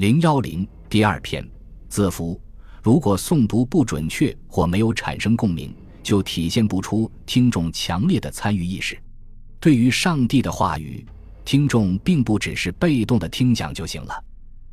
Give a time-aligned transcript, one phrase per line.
[0.00, 1.46] 零幺零第二篇
[1.90, 2.40] 字符，
[2.82, 8.98] 如果诵读不准确或没有产生共鸣，就体现不出听众强烈的参与意识。
[9.60, 11.04] 对于上帝的话语，
[11.44, 14.24] 听众并不只是被动的听讲就行了。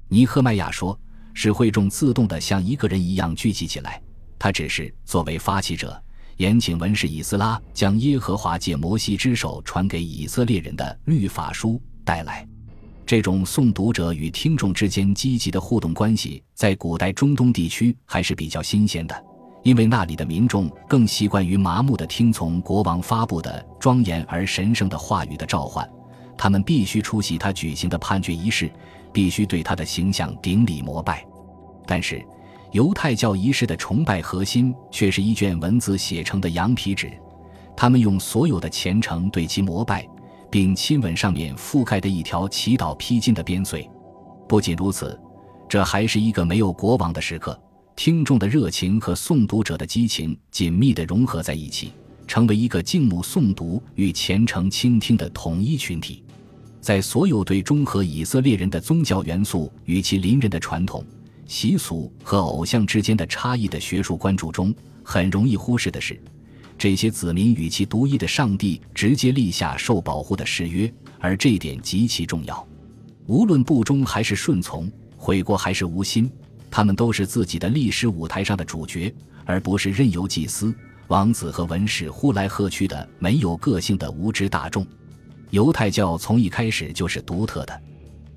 [0.08, 0.98] 尼赫迈亚说
[1.36, 4.02] ：“是会众自动的像一个人一样聚集起来，
[4.40, 6.02] 他只是作为发起者，
[6.38, 12.48] 延请文士以斯拉将耶和华借摩西之手传给以色列人的律法书带来。”
[13.08, 19.16] 这种诵读者与听众之间积极的互动关系，在古代中东地区还是比较新鲜的，
[19.64, 25.90] 因为那里的民众更习惯于麻木地听从国王发布的庄严而神圣的话语的召唤，
[26.38, 28.70] 他们必须出席他举行的判决仪式，
[29.14, 31.26] 必须对他的形象顶礼膜拜。
[31.86, 32.22] 但是，
[32.74, 37.10] 犹太教仪式的崇拜核心却是一卷文字写成的羊皮纸，
[37.74, 40.06] 他们用所有的虔诚对其膜拜。
[40.50, 43.90] 并亲吻上面覆盖的一条祈祷披巾的边穗。
[44.48, 45.20] 不仅如此，
[45.68, 47.60] 这还是一个没有国王的时刻。
[47.96, 51.92] 听众的热情和诵读者的激情紧密地融合在一起，
[52.28, 56.24] 成为一个静穆诵读与虔诚倾听的统一群体。
[56.80, 61.04] 在所有对中和以色列人的宗教元素与其邻人的传统
[61.48, 64.74] 习俗和偶像之间的差异的学术关注中，
[65.04, 66.22] 很容易忽视的是。
[66.78, 72.68] 这些子民与其独一的上帝直接立下受保护的誓约，而这一点极其重要。
[73.26, 76.32] 无论不忠还是顺从，悔过还是无心，
[76.70, 80.74] 他们都是自己的历史舞台上的主角，而不是任由祭司、
[81.08, 84.86] 王子和文士呼来喝去的没有个性的无知大众。
[85.50, 87.82] 犹太教从一开始就是独特的，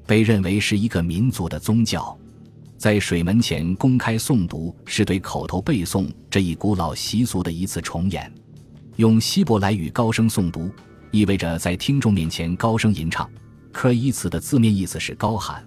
[0.07, 2.17] 被认为是一个民族的宗教。
[2.81, 8.33] 在水门前公开诵读，是对口头背诵这一古老习俗的一次重演。
[8.97, 10.71] 用希伯来语高声诵读，
[11.11, 13.31] 意味着在听众面前高声吟唱。
[13.71, 15.63] 科一词的字面意思是高喊，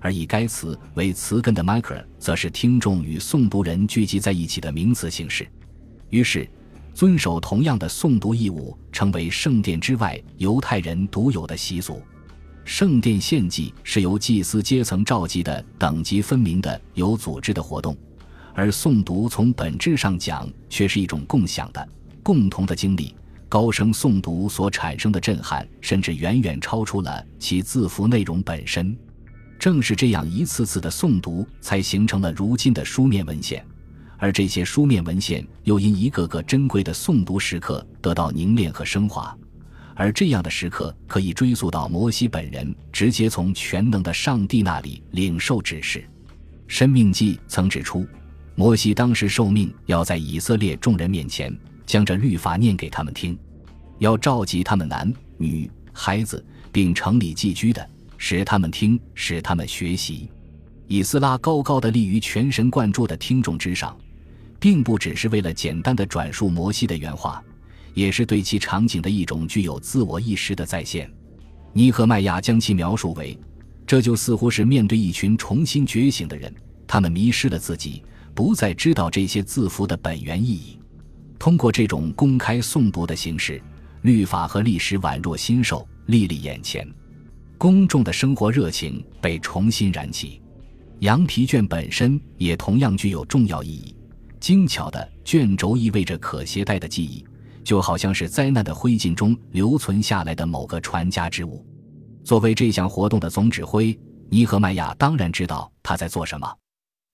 [0.00, 5.46] 而以该词为词根的 micro 则是听众与诵读人聚集在一起的名词形式。
[6.10, 6.50] 于是，
[6.92, 12.02] 遵守同样的诵读义务成为圣殿之外犹太人独有的习俗。
[12.68, 17.96] 圣殿献祭是由祭司阶层召集的等级分明的有组织的活动，
[18.52, 21.88] 而诵读从本质上讲却是一种共享的、
[22.22, 23.14] 共同的经历。
[23.48, 28.94] 高声诵读所产生的震撼，甚至远远超出了其字符内容本身。
[29.58, 33.64] 正是这样一次次的诵读，才形成了如今的书面文献，
[34.18, 39.34] 而这些书面文献又因一个个珍贵的诵读时刻得到凝练和升华。
[39.98, 46.08] 而这样的时刻可以追溯到摩西本人直接从全能的上帝那里领受指示。
[46.68, 48.06] 申命记曾指出，
[48.54, 51.52] 摩西当时受命要在以色列众人面前
[51.84, 53.36] 将这律法念给他们听，
[53.98, 57.84] 要召集他们男女孩子，并城里寄居的，
[58.16, 60.30] 使他们听，使他们学习。
[60.86, 63.98] 以斯拉高高的立于全神贯注的听众之上，
[64.60, 67.42] 并不只是为了简单的转述摩西的原话。
[67.98, 71.12] 也是对其场景的一种具有自我意识的再现。
[71.72, 73.36] 尼赫迈亚将其描述为，
[73.84, 76.54] 这就似乎是面对一群重新觉醒的人，
[76.86, 78.04] 他们迷失了自己，
[78.36, 80.78] 不再知道这些字符的本源意义。
[81.40, 83.60] 通过这种公开诵读的形式，
[84.02, 86.88] 律法和历史宛若新手历历眼前，
[87.58, 90.40] 公众的生活热情被重新燃起。
[91.00, 93.92] 羊皮卷本身也同样具有重要意义。
[94.38, 97.24] 精巧的卷轴意味着可携带的记忆。
[97.68, 101.62] 就好像是灾难的灰烬中留存下来的某个传家之物。
[102.24, 103.94] 作为这项活动的总指挥，
[104.30, 106.50] 尼赫迈亚当然知道他在做什么。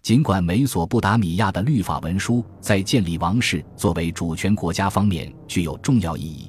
[0.01, 6.49] 尽管美索不达米亚的律法文书在建立王室作为主权国家方面具有重要意义，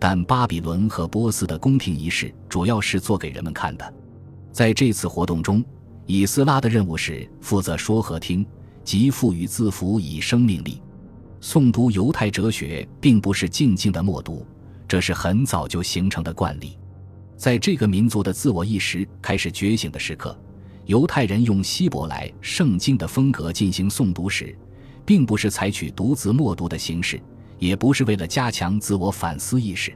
[0.00, 3.94] 但巴比伦和波斯的宫廷仪式主要是做给人们看的。
[4.50, 5.64] 在这次活动中，
[6.06, 8.44] 以斯拉的任务是负责说和听，
[8.82, 10.82] 即赋予字符以生命力。
[11.44, 14.46] 诵读犹太哲学并不是静静的默读，
[14.88, 16.78] 这是很早就形成的惯例。
[17.36, 20.34] 在这个民族的自我意识开始觉醒的时刻，
[20.86, 24.56] 犹太人用希伯来圣经的风格进行诵读时，
[25.04, 27.20] 并不是采取独自默读的形式，
[27.58, 29.94] 也不是为了加强自我反思意识。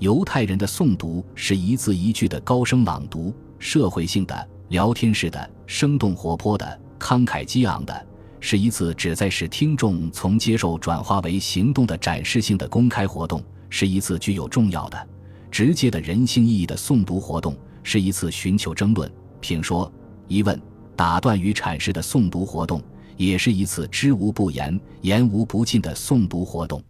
[0.00, 8.06] 犹太人的诵读是一字一句的高声朗读，社会性的、聊天式的、生动活泼的、慷慨激昂的。
[8.46, 15.08] 是一次旨在使听众从接受转化为行动的展示性的公开活动，是一次具有重要的、
[15.50, 19.10] 直接的人性意义的诵读活动，是一次寻求争论、
[19.40, 19.90] 评说、
[20.28, 20.60] 疑问、
[20.94, 22.82] 打断与阐释的诵读活动，
[23.16, 26.84] 也是一次知无不言、言无不尽的诵读活动。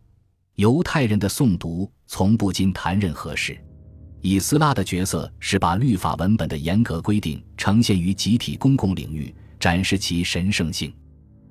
[0.56, 3.56] 犹太人的诵读从不经谈任何事，
[4.20, 10.92] 以斯拉的角色是把律法文本的严格规定呈现于集体公共领域，展示其神圣性。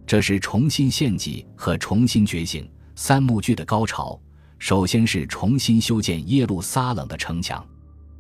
[0.05, 4.19] 这是重新献祭和重新觉醒三幕剧的高潮。
[4.59, 7.65] 首先是重新修建耶路撒冷的城墙，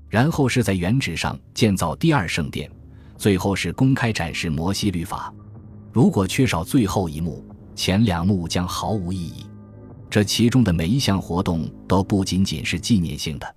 [0.09, 2.69] 然后是在原址上建造第二圣殿，
[3.17, 5.33] 最后是公开展示摩西律法。
[5.91, 7.45] 如果缺少最后一幕，
[7.75, 9.45] 前两幕将毫无意义。
[10.09, 13.55] 这其中的每一项活动都不仅仅是纪念性的。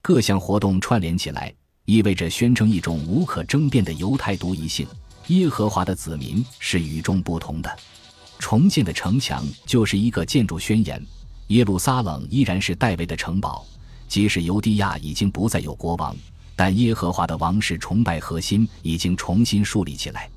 [0.00, 1.52] 各项活动串联起来，
[1.84, 4.86] 意味着宣称一种无可争辩的犹太独一性：
[5.32, 7.78] 耶和华的子民是与众不同的。
[8.38, 11.04] 重建的城墙就是一个建筑宣言。
[11.48, 13.64] 耶路撒冷依然是戴维的城堡，
[14.08, 16.14] 即使犹地亚已经不再有国王，
[16.56, 20.28] 但耶和华的王室崇拜核心已经重新树立起来。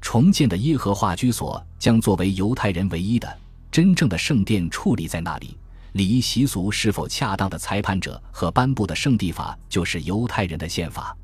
[0.00, 3.38] 重建的耶和华居所将作为犹太人唯一的
[3.70, 5.56] 真正的圣殿矗立在那里。
[5.92, 11.16] 礼仪习俗是否恰当的裁判者和颁布的圣地法就是犹太人的宪法。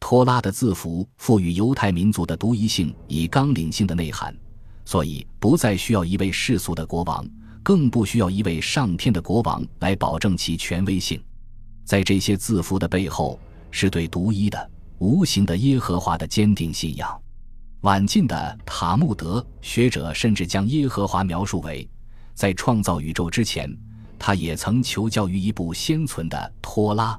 [0.00, 4.36] 托拉的字符赋予犹太民族的独一性以纲领性的内涵，
[4.84, 7.26] 所以不再需要一位世俗的国王，
[7.62, 11.22] 更不需要一位上天的国王来保证其权威性。
[11.84, 13.38] 在这些字符的背后，
[13.70, 17.20] 是对独一的、无形的耶和华的坚定信仰。
[17.82, 21.88] 晚近的塔木德学者甚至将耶和华描述为，
[22.34, 23.74] 在创造宇宙之前。
[24.20, 27.16] 他也曾求教于一部先存的托拉。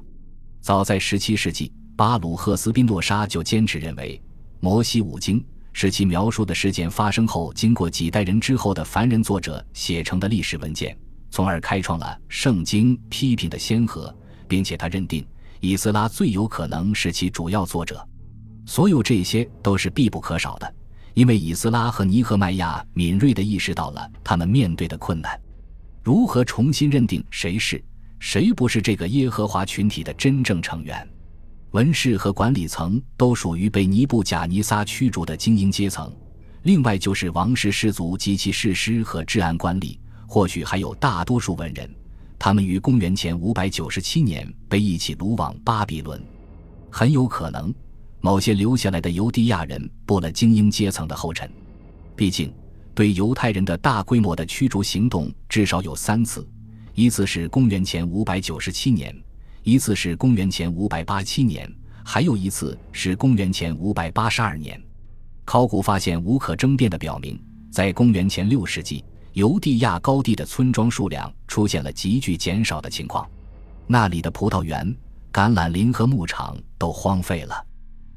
[0.60, 4.18] 早在17世纪，巴鲁赫斯宾诺莎就坚持认为，
[4.58, 5.44] 摩西五经
[5.74, 10.96] 是其描述的事件发生后，经过几代人之后的凡人作者写成的历史文件，
[11.28, 14.16] 从而开创了圣经批评的先河，
[14.48, 15.26] 并且他认定
[15.60, 18.02] 以斯拉最有可能是其主要作者。
[18.64, 20.74] 所有这些都是必不可少的，
[21.12, 25.38] 因为以斯拉和尼赫迈亚敏锐地意识到了他们面对的困难。
[26.02, 27.84] 如何重新认定谁是
[28.20, 31.06] 谁不是这个耶和华群体的真正成员？
[31.72, 36.12] 文士和管理层都属于被尼布贾尼撒驱逐的精英阶层，
[36.62, 39.96] 另外就是王室氏族及其士师和治安官吏，
[40.26, 41.88] 或许还有大多数文人。
[42.38, 46.20] 他们于公元前五百九十七年被一起掳往巴比伦，
[46.90, 47.72] 很有可能
[48.20, 51.50] 某些留下来的犹地亚人步了精英阶层的后尘。
[52.16, 52.52] 毕竟。
[52.92, 56.46] 对犹太人的大规模的驱逐行动至少有三次，
[56.92, 59.16] 一次是公元前五百九十七年，
[59.62, 61.70] 一次是公元前五百八七年，
[62.04, 64.80] 还有一次是公元前五百八十二年。
[65.44, 67.38] 考古发现无可争辩的表明，
[67.70, 69.04] 在公元前六世纪，
[69.34, 73.28] 犹地亚高地的村庄数量出现了急剧减少的情况，
[73.86, 74.94] 那里的葡萄园、
[75.32, 77.66] 橄榄林和牧场都荒废了。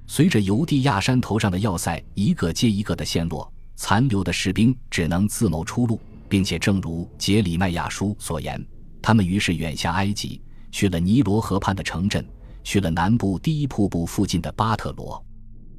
[0.08, 3.52] 随着犹地亚山头上的要塞一个接一个的陷落。
[3.76, 6.00] 残留的士兵只能自谋出路，
[6.30, 8.64] 并且正如杰里迈亚书所言，
[9.02, 10.40] 他们于是远下埃及，
[10.74, 12.28] 去了尼罗河畔的城镇，
[12.64, 15.24] 去了南部第一瀑布附近的巴特罗。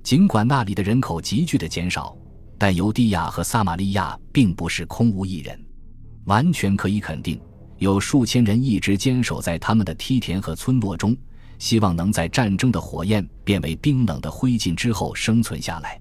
[0.04, 2.16] 尽管那里的人口急剧的减少，
[2.56, 5.60] 但犹地亚和撒玛利亚并不是空无一人。
[6.26, 7.40] 完全可以肯定，
[7.78, 11.14] 有数千人一直坚守在他们的梯田和村落中，
[11.58, 16.00] 希望能在战争的火焰变为冰冷的灰烬之后生存下来。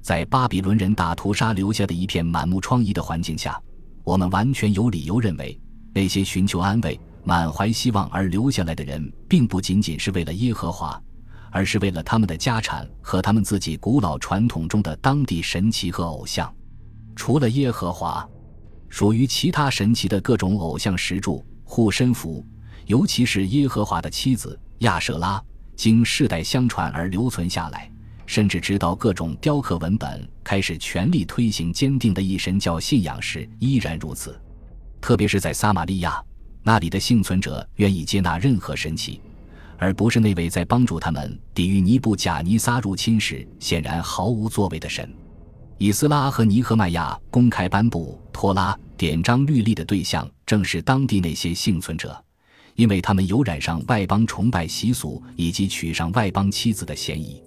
[0.00, 3.60] 在巴比伦人大屠杀留下的一片满目疮痍的环境下，
[4.02, 5.60] 我们完全有理由认为，
[5.92, 11.00] 那些寻求安慰、满怀希望而留下来的人，并不仅仅是为了耶和华，
[11.50, 16.52] 而是为了他们的家产和他们自己古老传统中的当地神奇和偶像。
[17.14, 18.26] 除了耶和华，
[18.88, 22.44] 属于其他神奇的各种偶像石柱、护身符，
[22.86, 25.42] 尤其是耶和华的妻子亚舍拉，
[25.76, 27.90] 经世代相传而留存下来。
[28.26, 34.40] 甚至直到各种雕刻文本开始全力推行坚定的一神教信仰时，依然如此。
[35.00, 36.22] 特别是在撒玛利亚，
[36.62, 39.20] 那里的幸存者愿意接纳任何神奇，
[39.78, 45.10] 而不是那位在帮助他们抵御尼布贾尼撒入侵时显然毫无作为的神。
[45.78, 52.22] 以斯拉和尼赫迈亚公开颁布托拉典章律例的对象，正是当地那些幸存者，
[52.74, 57.42] 因为他们有染上外邦崇拜习俗以及娶上外邦妻子的嫌疑。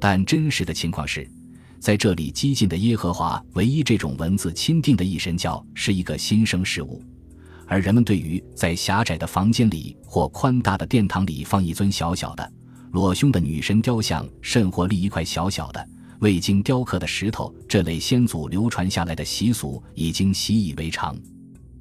[0.00, 1.30] 但真实的情况是，
[1.78, 7.00] 在这里激进的耶和华唯一这种文字钦定的一神教是一个新生事物，
[7.68, 12.52] 而人们对于在狭窄的房间里或宽大的殿堂里放一尊小小的
[12.92, 15.88] 裸胸的女神雕像，甚或立一块小小的
[16.20, 21.16] 未经雕刻的石头这类先祖流传下来的习俗已经习以为常。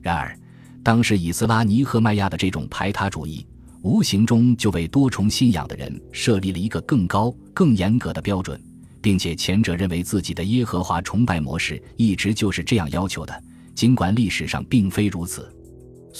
[0.01, 0.38] 然而，
[0.84, 3.48] 当时以斯拉尼和麦亚的这种排他主义。
[3.84, 8.62] 无形中就为多重信仰的人设立了一个更高、更严格的标准，
[9.01, 13.44] 并且前者认为自己的耶和华崇拜模式一直就是这样要求的，
[13.75, 15.48] 尽管历史上并非如此。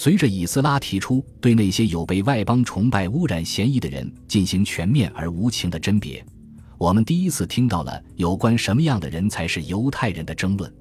[0.00, 6.24] 随着以斯拉提出对那些有被外邦崇拜污染嫌疑的人进行全面而无情的甄别，
[6.78, 10.72] 我们第一次听到了有关什么样的人才是犹太人的争论。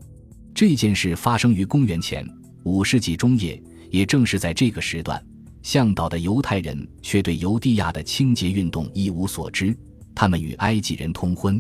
[0.53, 2.23] 这件事发生于公元前
[2.63, 3.59] 五世纪中叶，
[3.89, 5.19] 也正是在这个时段，
[5.63, 9.75] 向导的犹太人却对犹地亚的清洁运动一无所知，
[10.13, 11.59] 他们与埃及人通婚，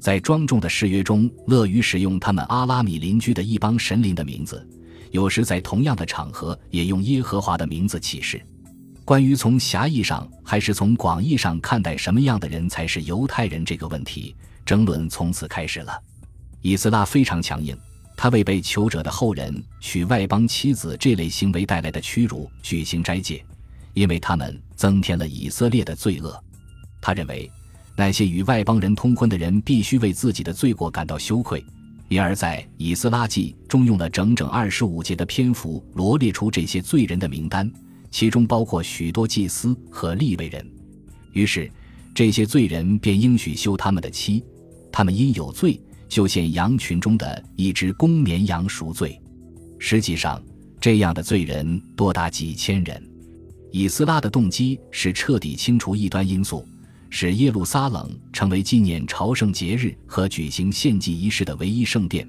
[0.00, 4.68] 在庄重的誓约中乐于使用他们阿拉米邻居的一帮神灵的名字。
[5.10, 8.40] 有时在同样的场合也用耶和华的名字起誓。
[9.04, 16.00] 关于从狭义上还是从广义上看待什么样的人才是犹太人这个问题，争论从此开始了。
[16.62, 17.76] 以斯拉非常强硬，
[18.16, 23.44] 他为被囚者的后人娶外邦妻子这类行为带来的屈辱举行斋戒，
[23.94, 26.38] 因为他们增添了以色列的罪恶。
[27.00, 27.50] 他认为，
[27.96, 31.64] 那些与外邦人通婚的人必须为自己的罪过感到羞愧。
[32.10, 37.70] 因而，在《以斯拉记》中用了整整二十五节的篇幅罗列出这些罪人的名单，
[38.10, 40.68] 其中包括许多祭司和立位人。
[41.32, 41.70] 于是，
[42.12, 44.42] 这些罪人便应许休他们的妻，
[44.90, 49.16] 他们因有罪，就献羊群中的一只公绵羊赎罪。
[49.78, 50.42] 实际上，
[50.80, 53.00] 这样的罪人多达几千人。
[53.70, 56.66] 以斯拉的动机是彻底清除异端因素。
[57.10, 62.26] 使耶路撒冷成为纪念朝圣节日和举行献祭仪式的唯一圣殿，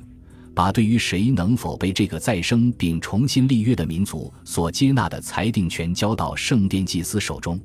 [0.53, 7.59] 把对于谁能否被这个再生并重新立约的民族所接纳的裁定权交到圣殿祭司手中。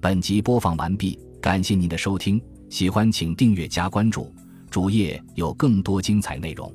[0.00, 4.32] 本集播放完毕，感谢您的收听，喜欢请订阅加关注，
[4.70, 6.72] 主页有更多精彩内容。